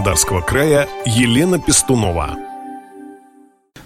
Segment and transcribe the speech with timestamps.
[0.00, 2.38] Краснодарского края Елена Пестунова.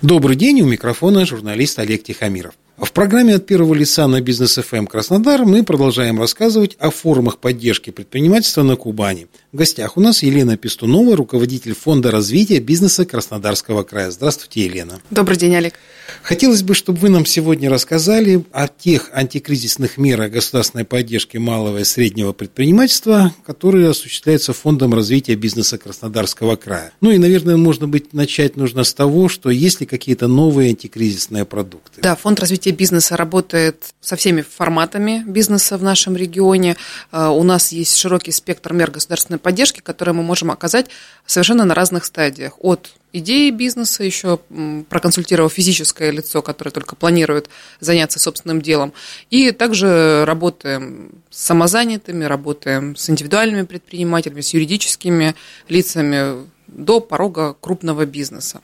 [0.00, 2.54] Добрый день, у микрофона журналист Олег Тихомиров.
[2.76, 7.90] В программе «От первого лица» на Бизнес ФМ Краснодар мы продолжаем рассказывать о формах поддержки
[7.90, 9.28] предпринимательства на Кубани.
[9.52, 14.10] В гостях у нас Елена Пестунова, руководитель Фонда развития бизнеса Краснодарского края.
[14.10, 15.00] Здравствуйте, Елена.
[15.10, 15.74] Добрый день, Олег.
[16.22, 21.84] Хотелось бы, чтобы вы нам сегодня рассказали о тех антикризисных мерах государственной поддержки малого и
[21.84, 26.92] среднего предпринимательства, которые осуществляются Фондом развития бизнеса Краснодарского края.
[27.00, 31.44] Ну и, наверное, можно быть, начать нужно с того, что есть ли какие-то новые антикризисные
[31.44, 32.00] продукты.
[32.02, 36.76] Да, Фонд развития бизнеса работает со всеми форматами бизнеса в нашем регионе.
[37.12, 40.86] Э, у нас есть широкий спектр мер государственной поддержки, которые мы можем оказать
[41.26, 42.54] совершенно на разных стадиях.
[42.60, 44.40] От идеи бизнеса, еще
[44.88, 47.48] проконсультировав физическое лицо, которое только планирует
[47.80, 48.92] заняться собственным делом.
[49.30, 55.34] И также работаем с самозанятыми, работаем с индивидуальными предпринимателями, с юридическими
[55.68, 58.60] лицами, до порога крупного бизнеса.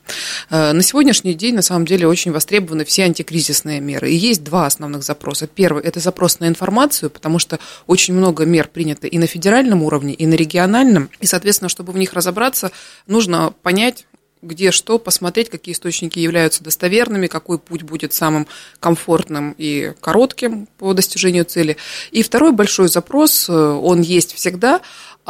[0.51, 4.11] Э, на сегодняшний день, на самом деле, очень востребованы все антикризисные меры.
[4.11, 5.47] И есть два основных запроса.
[5.47, 10.13] Первый– это запрос на информацию, потому что очень много мер принято и на федеральном уровне,
[10.13, 11.09] и на региональном.
[11.21, 12.71] И, соответственно, чтобы в них разобраться,
[13.07, 14.05] нужно понять,
[14.41, 18.47] где что, посмотреть, какие источники являются достоверными, какой путь будет самым
[18.79, 21.77] комфортным и коротким по достижению цели.
[22.11, 24.81] И второй большой запрос, э, он есть всегда,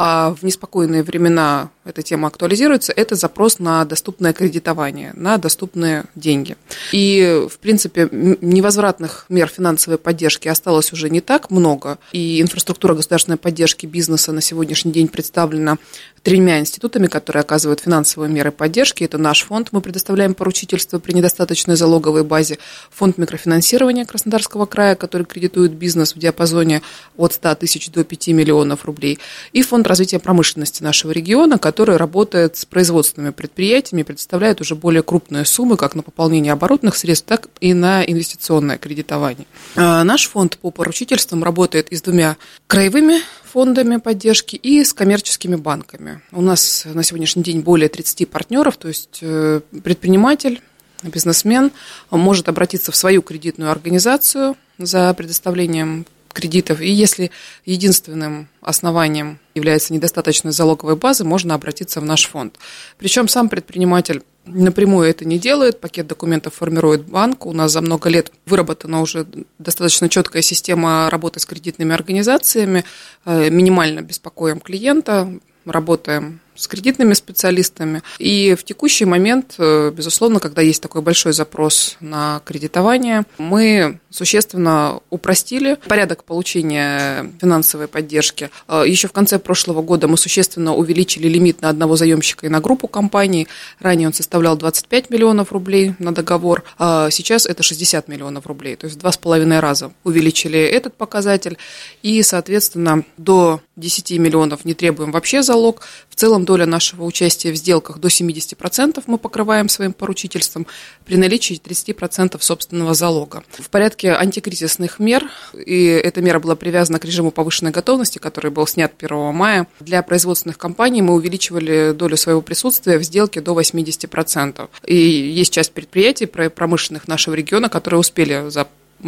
[0.04, 6.56] а в неспокойные времена эта тема актуализируется, это запрос на доступное кредитование, на доступные деньги.
[6.90, 13.36] И, в принципе, невозвратных мер финансовой поддержки осталось уже не так много, и инфраструктура государственной
[13.38, 15.78] поддержки бизнеса на сегодняшний день представлена
[16.22, 19.04] тремя институтами, которые оказывают финансовые меры поддержки.
[19.04, 22.58] Это наш фонд, мы предоставляем поручительство при недостаточной залоговой базе,
[22.90, 26.82] фонд микрофинансирования Краснодарского края, который кредитует бизнес в диапазоне
[27.16, 29.18] от 100 тысяч до 5 миллионов рублей,
[29.52, 35.44] и фонд развития промышленности нашего региона, который работает с производственными предприятиями, предоставляет уже более крупные
[35.44, 39.46] суммы как на пополнение оборотных средств, так и на инвестиционное кредитование.
[39.76, 42.38] А наш фонд по поручительствам работает и с двумя
[42.68, 46.22] краевыми фондами поддержки и с коммерческими банками.
[46.32, 50.62] У нас на сегодняшний день более 30 партнеров, то есть э, предприниматель,
[51.02, 51.70] бизнесмен
[52.10, 56.80] может обратиться в свою кредитную организацию за предоставлением кредитов.
[56.80, 57.30] И если
[57.64, 62.56] единственным основанием является недостаточность залоговой базы, можно обратиться в наш фонд.
[62.98, 67.46] Причем сам предприниматель напрямую это не делает, пакет документов формирует банк.
[67.46, 69.26] У нас за много лет выработана уже
[69.58, 72.84] достаточно четкая система работы с кредитными организациями,
[73.24, 75.32] э, минимально беспокоим клиента,
[75.64, 78.02] работаем с кредитными специалистами.
[78.18, 85.00] И в текущий момент, э, безусловно, когда есть такой большой запрос на кредитование, мы существенно
[85.10, 88.50] упростили порядок получения финансовой поддержки.
[88.68, 92.60] Э, еще в конце прошлого года мы существенно увеличили лимит на одного заемщика и на
[92.60, 93.48] группу компаний.
[93.80, 98.76] Ранее он составлял 25 миллионов рублей на договор, а сейчас это 60 миллионов рублей.
[98.76, 101.56] То есть два с половиной раза увеличили этот показатель.
[102.02, 105.82] И, соответственно, до 10 миллионов не требуем вообще залог.
[106.08, 110.66] В целом доля нашего участия в сделках до 70% мы покрываем своим поручительством
[111.04, 113.42] при наличии 30% собственного залога.
[113.58, 118.66] В порядке антикризисных мер, и эта мера была привязана к режиму повышенной готовности, который был
[118.66, 124.68] снят 1 мая, для производственных компаний мы увеличивали долю своего присутствия в сделке до 80%.
[124.86, 128.66] И есть часть предприятий промышленных нашего региона, которые успели за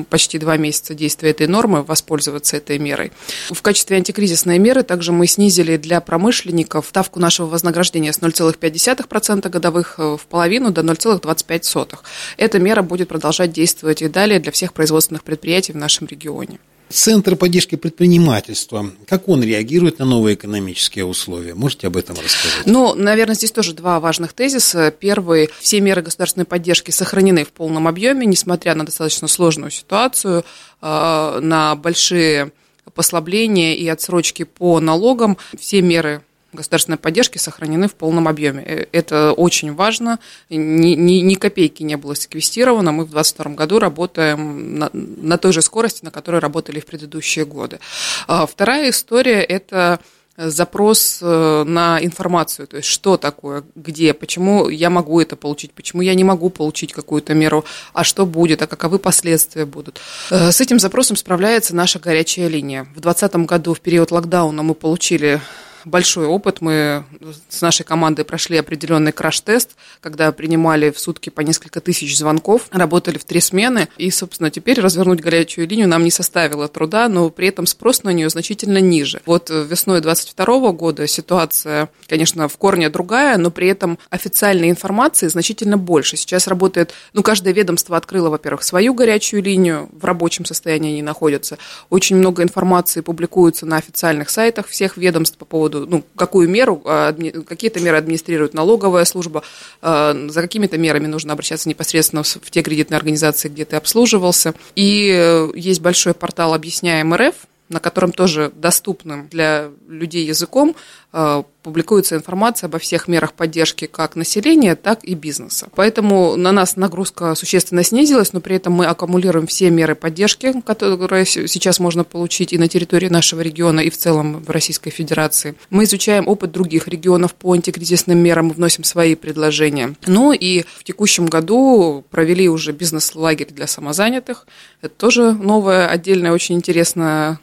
[0.08, 3.12] почти два месяца действия этой нормы воспользоваться этой мерой.
[3.50, 9.94] В качестве антикризисной меры также мы снизили для промышленников ставку нашего вознаграждения с 0,5% годовых
[9.98, 11.98] э, в половину до 0,25%.
[12.36, 16.58] Эта мера будет продолжать действовать и далее для всех производственных предприятий в нашем регионе.
[16.88, 21.54] Центр поддержки предпринимательства, как он реагирует на новые экономические условия?
[21.54, 22.66] Можете об этом рассказать?
[22.66, 24.90] Ну, наверное, здесь тоже два важных тезиса.
[24.90, 30.44] Первый, все меры государственной поддержки сохранены в полном объеме, несмотря на достаточно сложную ситуацию,
[30.82, 32.52] э, на большие
[32.94, 35.38] послабления и отсрочки по налогам.
[35.58, 36.22] Все меры
[36.54, 38.62] государственной поддержки сохранены в полном объеме.
[38.64, 40.18] Э, это очень важно.
[40.48, 42.92] Ни, ни, ни копейки не было секвестировано.
[42.92, 47.44] Мы в 2022 году работаем на, на той же скорости, на которой работали в предыдущие
[47.44, 47.80] годы.
[48.26, 50.00] А вторая история– это
[50.36, 56.02] запрос э, на информацию, то есть что такое, где, почему я могу это получить, почему
[56.02, 60.00] я не могу получить какую-то меру, а что будет, а каковы последствия будут.
[60.30, 62.84] Э, с этим запросом справляется наша горячая линия.
[62.96, 65.40] В 2020 году в период локдауна мы получили
[65.84, 66.60] большой опыт.
[66.60, 67.04] Мы
[67.48, 73.18] с нашей командой прошли определенный краш-тест, когда принимали в сутки по несколько тысяч звонков, работали
[73.18, 73.88] в три смены.
[73.96, 78.10] И, собственно, теперь развернуть горячую линию нам не составило труда, но при этом спрос на
[78.10, 79.20] нее значительно ниже.
[79.26, 85.76] Вот весной 2022 года ситуация, конечно, в корне другая, но при этом официальной информации значительно
[85.76, 86.16] больше.
[86.16, 91.58] Сейчас работает, ну, каждое ведомство открыло, во-первых, свою горячую линию, в рабочем состоянии они находятся.
[91.90, 96.82] Очень много информации публикуется на официальных сайтах всех ведомств по поводу поводу, ну, какую меру,
[96.84, 97.12] а,
[97.46, 99.42] какие-то меры администрирует налоговая служба,
[99.82, 104.54] а, за какими-то мерами нужно обращаться непосредственно в те кредитные организации, где ты обслуживался.
[104.76, 107.34] И э, есть большой портал «Объясняем РФ»,
[107.68, 110.76] на котором тоже доступным для людей языком
[111.12, 115.68] э, публикуется информация обо всех мерах поддержки как населения, так и бизнеса.
[115.74, 121.24] Поэтому на нас нагрузка существенно снизилась, но при этом мы аккумулируем все меры поддержки, которые
[121.24, 125.54] сейчас можно получить и на территории нашего региона, и в целом в Российской Федерации.
[125.70, 129.94] Мы изучаем опыт других регионов по антикризисным мерам, вносим свои предложения.
[130.06, 134.46] Ну и в текущем году провели уже бизнес-лагерь для самозанятых.
[134.82, 137.38] Это тоже новая, отдельная, очень интересная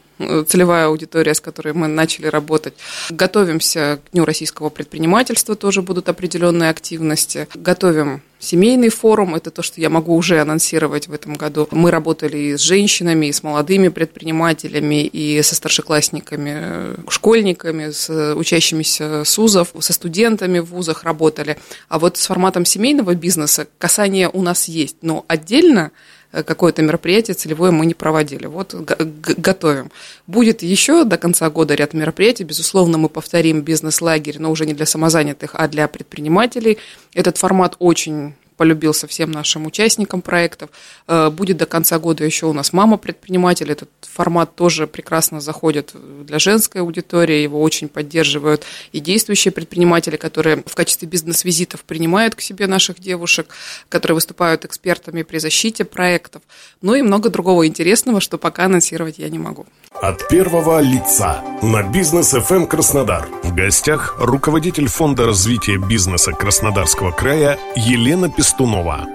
[0.46, 2.74] целевая аудитория, с которой мы начали работать.
[3.10, 7.48] Готовимся Дню российского предпринимательства, тоже будут определенные активности.
[7.54, 11.66] Готовим семейный форум, это то, что я могу уже анонсировать в этом году.
[11.70, 19.24] Мы работали и с женщинами, и с молодыми предпринимателями, и со старшеклассниками, школьниками, с учащимися
[19.24, 21.56] СУЗов, со студентами в вузах работали.
[21.88, 25.90] А вот с форматом семейного бизнеса касание у нас есть, но отдельно
[26.32, 28.46] какое-то мероприятие целевое мы не проводили.
[28.46, 29.90] Вот готовим.
[30.26, 32.44] Будет еще до конца года ряд мероприятий.
[32.44, 36.78] Безусловно, мы повторим бизнес-лагерь, но уже не для самозанятых, а для предпринимателей.
[37.14, 40.70] Этот формат очень полюбился всем нашим участникам проектов.
[41.06, 43.70] Э, будет до конца года еще у нас мама предприниматель.
[43.70, 45.94] Этот формат тоже прекрасно заходит
[46.24, 47.42] для женской аудитории.
[47.42, 53.48] Его очень поддерживают и действующие предприниматели, которые в качестве бизнес-визитов принимают к себе наших девушек,
[53.88, 56.42] которые выступают экспертами при защите проектов.
[56.80, 59.66] Ну и много другого интересного, что пока анонсировать я не могу.
[60.00, 63.28] От первого лица на бизнес FM Краснодар.
[63.44, 69.06] В гостях руководитель фонда развития бизнеса Краснодарского края Елена Пестунова.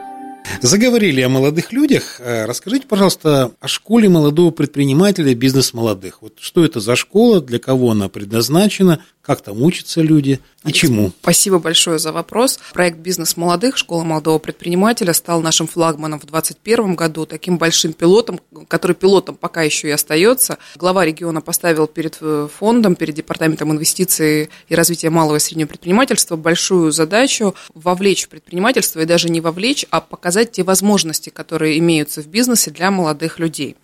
[0.62, 2.22] Заговорили о молодых людях.
[2.22, 6.22] Э, расскажите, пожалуйста, о школе молодого предпринимателя «Бизнес молодых».
[6.22, 11.12] Вот что это за школа, для кого она предназначена, как там учатся люди и чему?
[11.22, 12.60] Спасибо большое за вопрос.
[12.74, 13.78] Проект «Бизнес молодых.
[13.78, 19.64] Школа молодого предпринимателя» стал нашим флагманом в 2021 году, таким большим пилотом, который пилотом пока
[19.64, 20.58] еще и остается.
[20.76, 26.38] Глава региона поставил перед э, фондом, перед Департаментом инвестиций и развития малого и среднего предпринимательства
[26.38, 32.28] большую задачу вовлечь предпринимательство и даже не вовлечь, а показать те возможности, которые имеются в
[32.28, 33.76] бизнесе для молодых людей.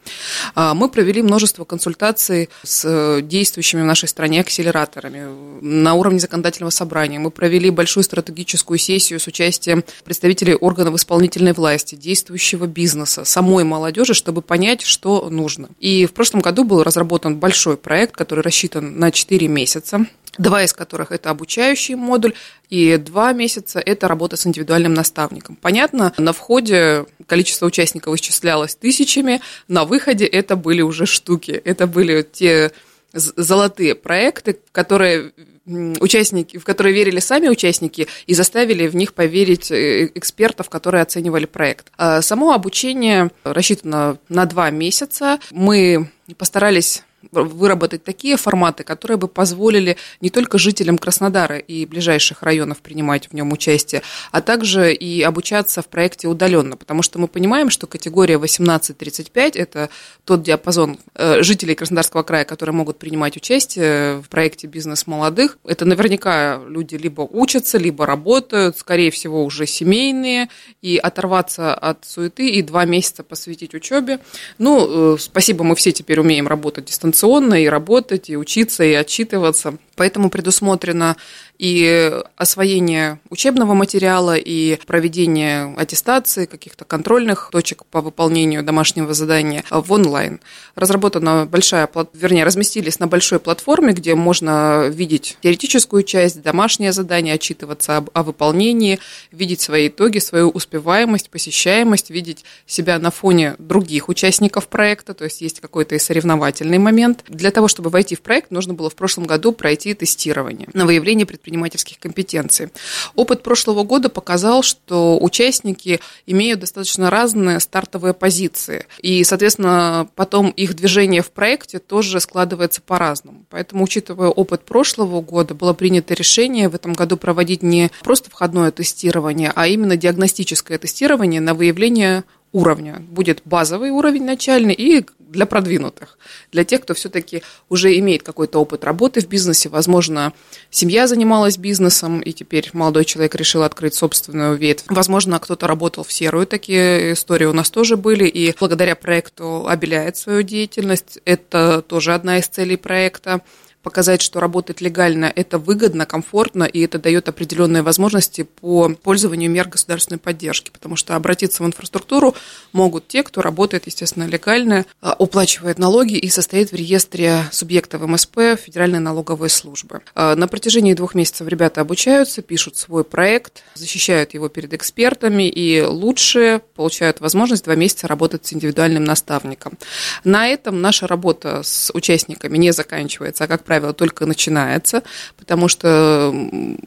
[0.56, 5.28] А, мы провели множество консультаций с э, действующими в нашей стране акселераторами,
[5.62, 7.20] на уровне законодательного собрания.
[7.20, 14.14] Мы провели большую стратегическую сессию с участием представителей органов исполнительной власти, действующего бизнеса, самой молодежи,
[14.14, 15.70] чтобы понять, что нужно.
[15.80, 20.06] И в прошлом году был разработан большой проект, который рассчитан на 4 месяца
[20.38, 22.34] два из которых это обучающий модуль,
[22.70, 25.56] и два месяца это работа с индивидуальным наставником.
[25.56, 32.24] Понятно, на входе количество участников исчислялось тысячами, на выходе это были уже штуки, это были
[32.24, 32.72] те
[33.14, 35.34] золотые проекты, которые
[35.66, 41.46] участники, в которые верили сами участники и заставили в них поверить э, экспертов, которые оценивали
[41.46, 41.88] проект.
[41.98, 45.40] А само обучение рассчитано на два месяца.
[45.52, 52.80] Мы постарались выработать такие форматы, которые бы позволили не только жителям Краснодара и ближайших районов
[52.80, 54.02] принимать в нем участие,
[54.32, 59.90] а также и обучаться в проекте удаленно, потому что мы понимаем, что категория 18-35– это
[60.26, 65.58] тот диапазон э, жителей Краснодарского края, которые могут принимать участие в проекте «Бизнес молодых».
[65.66, 70.50] Это наверняка люди либо учатся, либо работают, скорее всего, уже семейные,
[70.82, 74.20] и оторваться от суеты и два месяца посвятить учебе.
[74.58, 78.94] Ну, э, спасибо, мы все теперь умеем работать дистанционно, дистанционно и работать, и учиться, и
[78.94, 79.78] отчитываться.
[79.96, 81.16] Поэтому предусмотрено
[81.64, 89.90] и освоение учебного материала, и проведение аттестации, каких-то контрольных точек по выполнению домашнего задания в
[89.94, 90.42] онлайн.
[90.76, 97.96] Разработана большая, вернее, разместились на большой платформе, где можно видеть теоретическую часть, домашнее задание, отчитываться
[97.96, 99.00] об, о выполнении,
[99.32, 105.40] видеть свои итоги, свою успеваемость, посещаемость, видеть себя на фоне других участников проекта, то есть
[105.40, 107.24] есть какой-то и соревновательный момент.
[107.30, 111.26] Для того, чтобы войти в проект, нужно было в прошлом году пройти тестирование на выявление
[111.54, 112.70] предпринимательских компетенций.
[113.16, 120.76] Опыт прошлого года показал, что участники имеют достаточно разные стартовые позиции, и, соответственно, потом их
[120.76, 123.46] движение в проекте тоже складывается по-разному.
[123.50, 128.72] Поэтому, учитывая опыт прошлого года, было принято решение в этом году проводить не просто входное
[128.72, 133.04] тестирование, а именно диагностическое тестирование на выявление уровня.
[133.10, 136.18] Будет базовый уровень начальный и для продвинутых,
[136.52, 140.32] для тех, кто все-таки уже имеет какой-то опыт работы в бизнесе, возможно,
[140.70, 144.86] семья занималась бизнесом, и теперь молодой человек решил открыть собственную ветвь.
[144.90, 150.18] Возможно, кто-то работал в серую, такие истории у нас тоже были, и благодаря проекту обеляет
[150.18, 151.18] свою деятельность.
[151.26, 153.42] Это тоже одна из целей проекта
[153.84, 159.68] показать, что работать легально– это выгодно, комфортно, и это дает определенные возможности по пользованию мер
[159.68, 162.36] государственной поддержки, потому что обратиться в инфраструктуру
[162.72, 168.58] могут те, кто работает, естественно, легально, а, уплачивает налоги и состоит в реестре субъектов МСП
[168.58, 170.02] Федеральной налоговой службы.
[170.16, 175.82] А, на протяжении двух месяцев ребята обучаются, пишут свой проект, защищают его перед экспертами и
[175.82, 179.78] лучше получают возможность два месяца работать с индивидуальным наставником.
[180.24, 183.64] На этом наша работа с участниками не заканчивается, а, как
[183.94, 185.04] только начинается,
[185.38, 186.34] потому что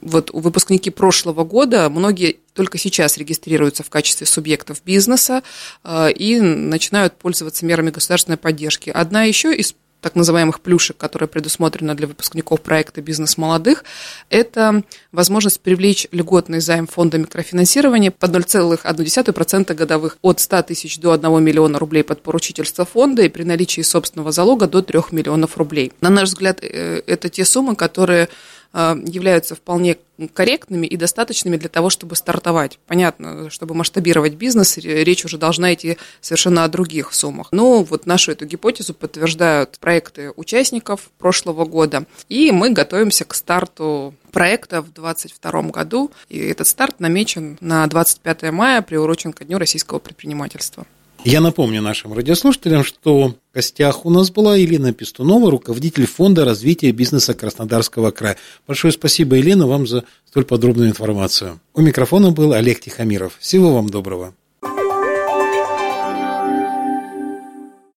[0.00, 5.42] вот выпускники прошлого года, многие только сейчас регистрируются в качестве субъектов бизнеса
[5.84, 8.90] э, и начинают пользоваться мерами государственной поддержки.
[8.90, 9.74] Одна еще из
[10.06, 13.82] так называемых плюшек, которые предусмотрены для выпускников проекта «Бизнес молодых»,
[14.30, 21.42] это возможность привлечь льготный займ фонда микрофинансирования под 0,1% годовых от 100 тысяч до 1
[21.42, 25.90] миллиона рублей под поручительство фонда и при наличии собственного залога до 3 миллионов рублей.
[26.00, 28.28] На наш взгляд, э, это те суммы, которые
[28.72, 29.98] являются вполне
[30.32, 32.78] корректными и достаточными для того, чтобы стартовать.
[32.86, 37.48] Понятно, чтобы масштабировать бизнес, речь уже должна идти совершенно о других суммах.
[37.52, 44.14] Но вот нашу эту гипотезу подтверждают проекты участников прошлого года, и мы готовимся к старту
[44.32, 49.98] проекта в 2022 году, и этот старт намечен на 25 мая, приурочен ко Дню российского
[49.98, 50.86] предпринимательства.
[51.28, 56.92] Я напомню нашим радиослушателям, что в гостях у нас была Елена Пестунова, руководитель Фонда развития
[56.92, 58.36] бизнеса Краснодарского края.
[58.68, 61.58] Большое спасибо, Елена, вам за столь подробную информацию.
[61.74, 63.38] У микрофона был Олег Тихомиров.
[63.40, 64.34] Всего вам доброго.